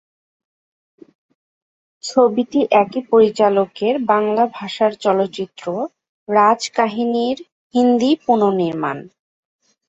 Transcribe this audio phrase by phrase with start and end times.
[2.03, 5.65] ছবিটি একই পরিচালকের বাংলা ভাষার চলচ্চিত্র
[6.29, 7.37] "রাজকাহিনী"র
[7.73, 8.97] হিন্দি পুনঃনির্মাণ।